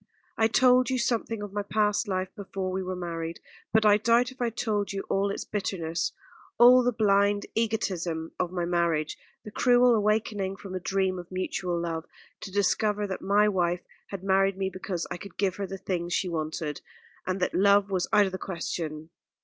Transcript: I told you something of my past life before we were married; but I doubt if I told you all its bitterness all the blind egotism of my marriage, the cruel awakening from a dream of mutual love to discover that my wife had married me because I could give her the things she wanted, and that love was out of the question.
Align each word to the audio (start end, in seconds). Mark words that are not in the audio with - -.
I 0.35 0.47
told 0.47 0.89
you 0.89 0.97
something 0.97 1.43
of 1.43 1.53
my 1.53 1.61
past 1.61 2.07
life 2.07 2.29
before 2.35 2.71
we 2.71 2.81
were 2.81 2.95
married; 2.95 3.39
but 3.71 3.85
I 3.85 3.97
doubt 3.97 4.31
if 4.31 4.41
I 4.41 4.49
told 4.49 4.91
you 4.91 5.03
all 5.11 5.29
its 5.29 5.45
bitterness 5.45 6.11
all 6.57 6.81
the 6.81 6.91
blind 6.91 7.45
egotism 7.53 8.31
of 8.39 8.51
my 8.51 8.65
marriage, 8.65 9.15
the 9.43 9.51
cruel 9.51 9.93
awakening 9.93 10.55
from 10.55 10.73
a 10.73 10.79
dream 10.79 11.19
of 11.19 11.31
mutual 11.31 11.79
love 11.79 12.07
to 12.39 12.51
discover 12.51 13.05
that 13.05 13.21
my 13.21 13.47
wife 13.47 13.81
had 14.07 14.23
married 14.23 14.57
me 14.57 14.71
because 14.71 15.05
I 15.11 15.17
could 15.17 15.37
give 15.37 15.57
her 15.57 15.67
the 15.67 15.77
things 15.77 16.13
she 16.15 16.27
wanted, 16.27 16.81
and 17.27 17.39
that 17.39 17.53
love 17.53 17.91
was 17.91 18.07
out 18.11 18.25
of 18.25 18.31
the 18.31 18.39
question. 18.39 19.11